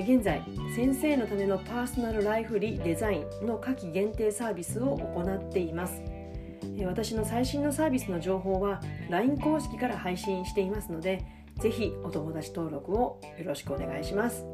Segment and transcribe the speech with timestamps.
[0.00, 0.42] 現在
[0.74, 6.02] 先生のためのパーソナルライフリデザインの夏季限定サービスを行っています。
[6.82, 11.24] 私の最新のサービスの情報は LINE 公式から配信していますので
[11.60, 14.44] ぜひお友達登録をよろしくお願いします、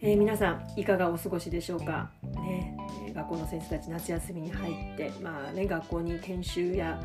[0.00, 2.76] えー、皆さんいかがお過ごしでしょうか、ね、
[3.14, 7.00] 学校の先生たち夏休みに入ってまあね学校に研修や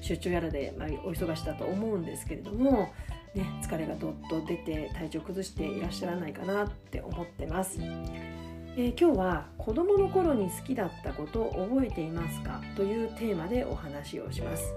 [0.00, 2.92] 出張やらで、まあ、お忙しだと思うんですけれども
[3.34, 7.78] ね、疲れがどっと出て体調崩していらっしゃらないかなって思ってます。
[8.74, 14.74] えー、今日は子供の頃に好きだったことを覚えていますかというテーマでお話をします。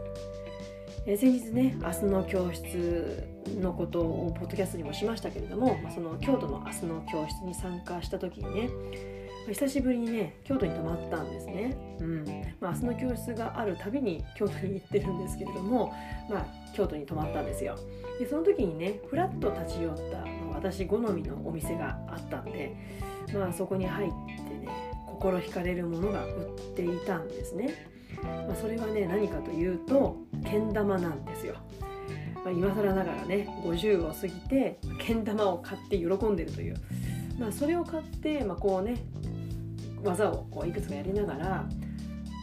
[1.05, 3.23] えー、先日ね明日の教室
[3.59, 8.69] のことをポッドキャストにもしましたけれども、その京都の明日の教室に参加した時にね
[9.47, 12.25] 久しぶりにね京都に泊まったんですね、うん
[12.59, 15.93] まあ、明日の教室があるたびに京都に行ってるんですけれども、
[16.27, 17.77] まあ、京都に泊まったんですよ
[18.19, 22.75] でその時にねふらっと立ち寄った、私好みのお店があったんで、
[23.33, 24.13] まあ、そこに入って
[24.65, 24.69] ね
[25.07, 27.87] 心惹かれるものが売っていたんですね、
[28.23, 31.55] まあ、それはね何かというとけん玉なんですよ。
[32.43, 36.75] まあ、今更ながらね50を過ぎてけん玉を買って喜んでるという、
[37.39, 38.97] まあ、それを買って、まあ、こうね
[40.03, 41.65] 技をこういくつかやりながら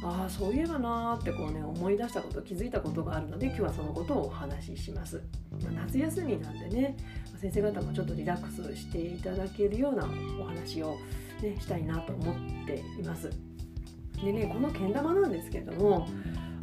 [0.05, 5.23] ああそういえばなーってこうね思い出したこと気づいたことがあるので今日はそのことをお話しします、
[5.65, 6.97] ま、夏休みなんでね
[7.41, 10.09] 先生方もちょっとリラックスしていただけるような
[10.41, 10.97] お話を、
[11.41, 13.31] ね、したいなと思っています。
[14.25, 16.07] でねこのけん玉なんですけども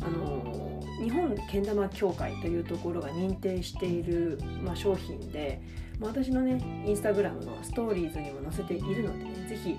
[0.02, 5.62] あの日本けん玉協会というところが認定している、まあ、商品で、
[6.00, 9.78] まあ、私のねインスタグラムのストーリーズにも載せているのでね是非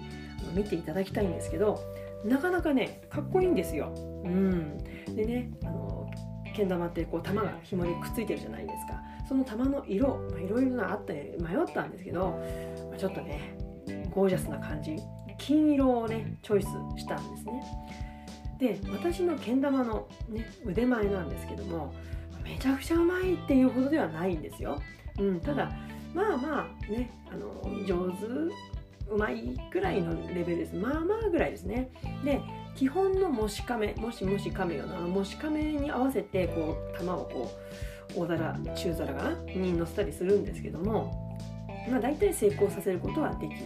[0.54, 1.80] 見ていただきたいんですけど
[2.25, 3.92] なかなかねかっこいいんですよ。
[4.25, 4.78] うん、
[5.14, 6.10] でねあの
[6.54, 12.42] けん玉ってこう玉が紐にくっついてるじゃないですかその玉の色いろいろなあって迷ったんですけど
[12.98, 13.56] ちょっとね
[14.10, 14.97] ゴージャスな感じ
[15.38, 16.69] 金色をねチョイス
[17.00, 17.62] したんですね。
[18.59, 21.94] で私のけん玉の、ね、腕前なんですけども
[22.44, 24.82] めちゃくちゃうまいっていうほどではないんですよ。
[25.19, 25.70] うん、ただ
[26.12, 27.48] まあまあねあの
[27.86, 28.26] 上手
[29.10, 30.75] うまいぐらいのレベルです。
[30.75, 31.91] まあまあぐらいですね。
[32.25, 32.41] で
[32.76, 34.97] 基本のもし亀もしもし亀よな。
[35.00, 37.50] もし亀に合わせてこう玉をこ
[38.16, 39.31] う大皿中皿かな？
[39.53, 41.38] に乗せたりするんですけども
[41.91, 43.60] まあ大体成功させることはできる。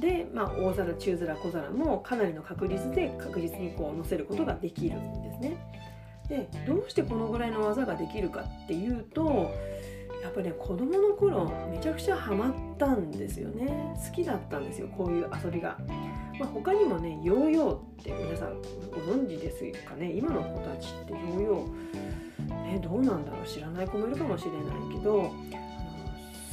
[0.00, 5.56] で、まあ、大皿中皿小皿もかなりの確率で確実にこう乗せることができるんですね。
[6.28, 9.50] でどうしてこのぐらいの技ができるかっていうと
[10.22, 13.94] やっぱね子供の頃めちゃくちゃハマったんですよね。
[14.08, 15.76] 好きだったんですよこういう遊びが、
[16.38, 20.12] まあ、他にもねヨーヨーって皆さんご存知ですかね。
[20.12, 23.46] 今の子たちってヨーヨー、ね、どうなんだろう。
[23.46, 24.62] 知らない子もいるかもしれない
[24.96, 25.32] けど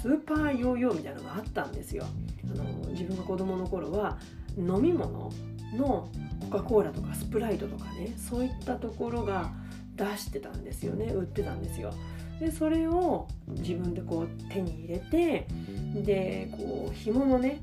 [0.02, 2.06] スーパーヨーヨーみたいなのがあったんですよ。
[2.46, 4.18] あの自分が子供の頃は
[4.58, 5.32] 飲み物
[5.78, 6.10] の
[6.40, 9.52] コカ・コーラとかスプライトとかねそういったところが
[9.96, 11.06] 出してたんですよね。
[11.06, 11.94] 売ってたんですよ。
[12.40, 15.48] でそれを自分でこう手に入れて
[15.94, 17.62] でこう紐のね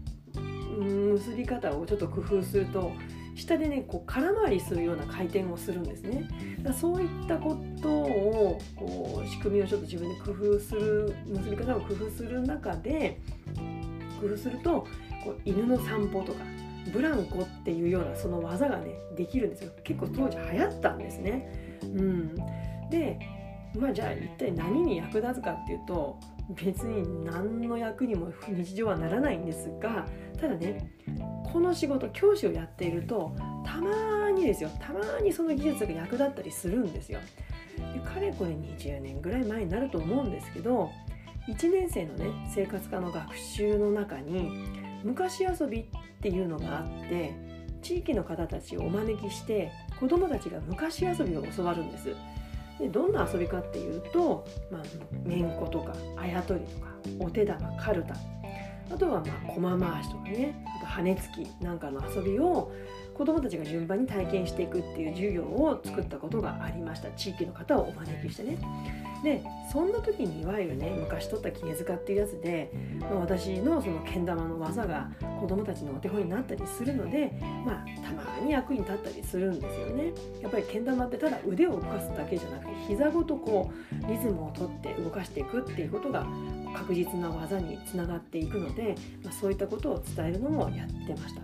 [0.79, 2.93] 結び方をちょっと工夫すると
[3.35, 6.29] 下でねこう空回りするような回転をするんですね。
[6.63, 13.21] だそういったことをこう仕組みをちょっと自分で工夫する結び方を工夫する中で
[14.21, 14.87] 工夫すると
[15.25, 16.41] こう犬の散歩とか
[16.93, 19.73] ブランコっていうようなその技がねできるんですよ。
[19.85, 21.79] 結構当時流行ったんですね。
[21.83, 22.35] うん、
[22.91, 23.19] で
[23.77, 26.19] まあじゃあ一体何に役立つかっていうと
[26.51, 30.07] 別に何の役にも日常はならないんですが
[30.41, 30.93] ただね
[31.53, 33.35] この仕事教師をやっていると
[33.65, 37.21] たまにですよたまにその技術が役立ったりするんですよ。
[37.77, 40.91] でかれこれ20年ぐらい前になると思うんですけど
[41.49, 44.51] 1年生のね生活科の学習の中に
[45.05, 45.85] 昔遊びっ
[46.23, 47.35] ていうのがあって
[47.83, 52.15] 地域の方たちをお招きして子どもたちが昔遊びを教わるんです。
[52.79, 54.83] でどんな遊びかっていうと、ま、
[55.25, 56.89] めんことかあやとりとか
[57.19, 58.17] お手玉かるた。
[58.89, 60.55] あとはまあ駒回しとかね。
[60.79, 62.73] あと羽根つきなんかの遊びを
[63.15, 67.11] 子どもたちが順番に体験していくっていう授業を作ったことがありました。
[67.13, 68.59] 地域の方をお招きしてね。
[69.27, 69.43] で
[69.73, 72.71] そんな時にいわゆるね昔取った杵塚っていうやつで、
[73.01, 77.33] まあ、私のそのけん玉の技が子どもたちのお手本になったりするので
[77.65, 80.13] まあたまに役に立ったりするんですよね。
[80.41, 86.25] やっぱりけん玉ってただ腕を動かすだけじゃなくて膝ごとこうリズムをとって動かしていくっていうことが
[86.77, 88.95] 確実な技につながっていくので、
[89.25, 91.41] まあ、そういったことを伝えるのもやってました。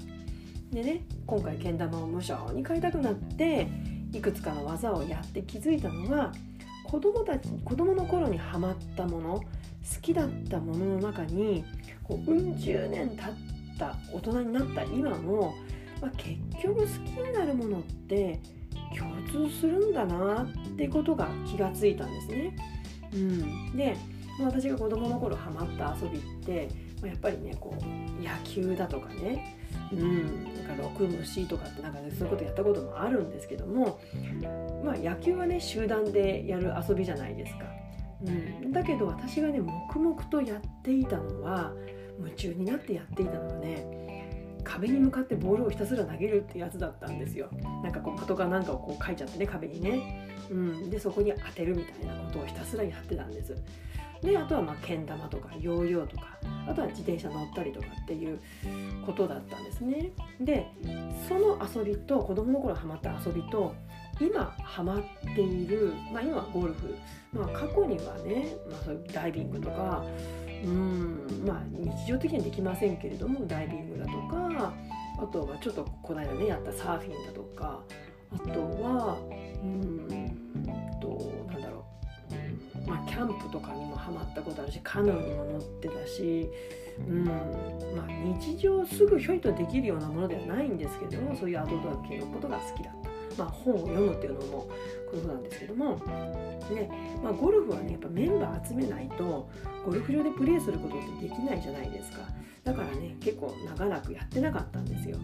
[0.72, 3.66] でね今回けん玉を無償に買いたくなって
[4.12, 6.32] いくつかの技をやって気づいたのは
[6.92, 9.44] 子供たち子供の頃にハマったもの好
[10.02, 11.64] きだったものの中に
[12.04, 15.54] こううん十年経った大人になった今も、
[16.02, 18.38] まあ、結局好きになるものって
[18.94, 22.56] 共通するんだなってことが気がついたんですね。
[23.14, 23.96] うん、で
[24.38, 26.68] 私が子供の頃ハマった遊びって
[27.06, 29.61] やっぱりねこう野球だとかね
[29.92, 34.00] うん、なんか6虫とかってなんか、ね、そういうことやったこともあるんですけども、
[34.84, 37.64] まあ、野球はね集団でやる遊びじゃないですか。
[38.24, 41.72] うん、だけど私がね黙々とやっていたのは
[42.18, 47.48] 夢中になってやっていたのはね壁に向かってボールをひたすら投げるってやつだったんですよ。
[47.82, 50.28] なんかこうパトカーなんかをこう書いちゃってね壁にね。
[50.50, 53.56] うん、でそこに当てるみたいなことをひたすらやってたんです。
[54.22, 56.38] であとはまあけん玉とかヨーヨーとか
[56.68, 58.38] あとは自転車乗ったりとかっていう
[59.04, 60.12] ことだったんですね。
[60.40, 60.66] で
[61.28, 63.74] その遊びと子供の頃ハマった遊びと
[64.20, 65.02] 今ハマっ
[65.34, 66.94] ている、まあ、今はゴルフ、
[67.32, 70.04] まあ、過去にはね、まあ、そういうダイビングとか
[70.64, 74.72] うんまあ日常的にはできませんけれどもダイビングだとか
[75.20, 77.80] あとはちょっとこの間ねやったサーフィンだとか
[78.32, 79.18] あとは
[79.62, 80.12] うん
[81.00, 81.18] と、
[82.86, 86.48] まあ、キャンプとかにもハマったことあるしカヌーにも乗ってたし、
[86.98, 87.24] うん。
[87.24, 87.32] ま
[88.04, 88.06] あ、
[88.40, 92.92] 日常すぐひょいとできるようなものではないんですけどもそういうアウトドア系のことが好きだっ
[93.36, 94.68] た、まあ、本を読むっていうのもこ
[95.14, 95.96] ういうことなんですけども、
[96.70, 96.90] ね
[97.22, 99.48] まあ、ゴルフはねやっぱメンバー集めないと
[99.84, 102.18] ゴルフ場でプレーすることってできないじゃないですか。
[102.64, 105.18] だからね結構長らくやってなかったんですよ、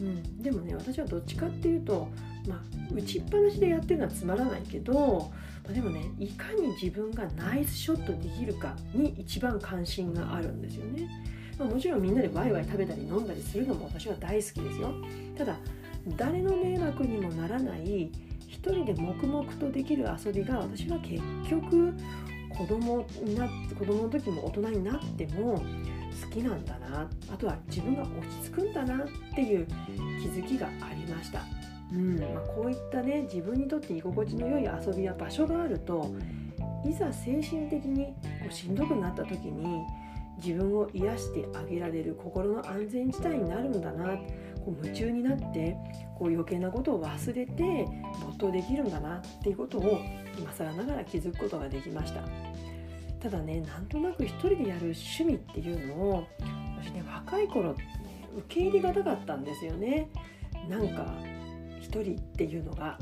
[0.00, 2.08] うん、でもね私はどっちかっていうと
[2.48, 2.58] まあ
[2.92, 11.08] 打ちっぱなしでやってるのはつまらないけどまあ、でもねいかに自分がナイスショットできるかに一番関心があるんですよね、
[11.58, 14.94] まあ、もちろんみんなでワイワイ食べたり飲んだりするのも私は大好きですよ。
[15.36, 15.56] ただ
[16.16, 18.10] 誰の迷惑にもならない
[18.48, 21.94] 一人で黙々とできる遊びが私は結局
[22.56, 25.62] 子供になって子供の時も大人になっても
[26.22, 27.08] 好きなんだな。
[27.32, 28.10] あとは自分が落
[28.42, 29.66] ち着くんだなっていう
[30.20, 31.59] 気づきがありました。
[31.92, 32.18] うん。
[32.20, 36.10] まあ、こういったね自分にとって居心地の良い遊びや場所があると
[36.84, 38.12] いざ精神的にこ
[38.48, 39.84] うしんどくなった時に
[40.42, 44.16] 自分を癒してあげられる心の安全地帯になるんだな
[44.64, 45.76] こう夢中になって
[46.18, 47.86] こう余計なことを忘れて
[48.24, 50.00] 没頭できるんだなっていうことを
[50.38, 52.22] 今更ながら気づくことができました。
[53.20, 56.26] ただねなんとなく一人でやる趣味っていうのを
[56.82, 57.78] 私ね若い頃受
[58.48, 60.08] け入れがたかったんですよね。
[60.68, 61.14] なんか
[61.80, 62.98] 1人っていうのが。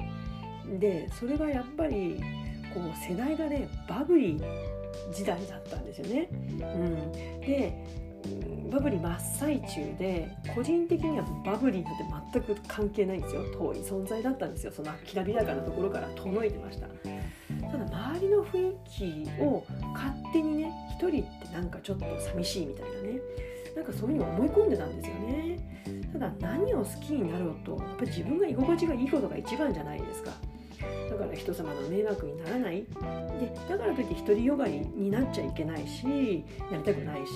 [0.79, 2.21] でそれはやっぱり
[2.75, 6.29] こう世代がねバブリー時代だったんですよね。
[6.31, 7.73] うん、で
[8.71, 13.43] バブリー真っ最中で個人的にはバブリーなんて全く関係ないんですよ。
[13.59, 14.73] 遠い存在だったんですよ。
[14.73, 16.87] そのきらびやかなところから遠のいてました。
[16.87, 19.65] ただ周りの雰囲気を
[19.95, 23.21] 勝手にね一人ってなんかちょっと寂しいみたいなね。
[23.77, 25.78] なんかそういうふうに思い込んでたんですよね。
[26.19, 30.33] ただ何を好きになろうとやっぱり自分が居心地がいいことが一番じゃないですか。
[31.11, 32.85] だから人様の迷惑にならない。
[33.41, 37.33] でだからといって独りよがりになっちゃいけないしなりたくないし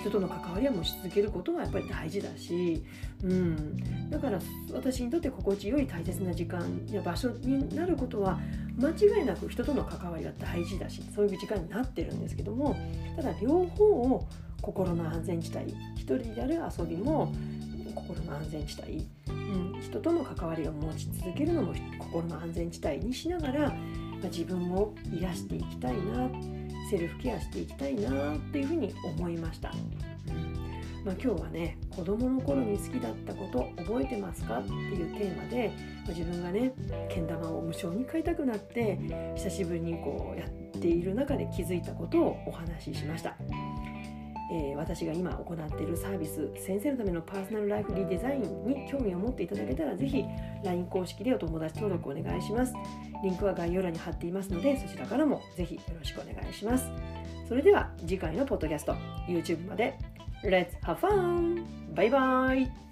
[0.00, 2.84] 人との関わりはもし続けることはやっぱり大事だし、
[3.22, 4.38] うん、だから
[4.72, 6.60] 私にとって心地よい大切な時間
[6.90, 8.38] や場所になることは
[8.76, 12.76] 間違いなく人との関わりは大事だしそういう時間になってるんですけども
[13.16, 14.28] ただ両方を
[14.62, 17.32] 心の安全地帯一人でやる遊びも
[18.06, 23.76] 心の安全地帯、うん、人との関わりを持ち続けるのも心の安全地帯にしながら、ま
[24.24, 26.30] あ、自分を癒していきたいな
[26.90, 29.72] セルフケアしていきたいなっていうふうに思いました。
[31.04, 34.60] まあ、今日はね子どもの頃に好きだったこと覚えてますか？
[34.60, 35.72] っていうテーマで、
[36.06, 36.72] まあ、自分がね
[37.08, 39.00] けん玉を無償に買いたくなって
[39.34, 43.36] 久しぶりにこうやっている中で気づいたことをお話ししました。
[44.52, 50.24] えー、私が今行っているサービス先生のためのパーソナルライフリーデザインに興味を持っていただけたらぜひ
[50.62, 52.74] LINE 公式でお友達登録お願いします。
[53.24, 56.84] リンクは概要欄に貼っていますのでそちらからもぜひよろしくお願いします。
[57.48, 58.94] それでは次回のポッドキャスト
[59.26, 59.98] YouTube まで。
[60.44, 61.64] Let's have fun!
[61.94, 62.91] バイバイ!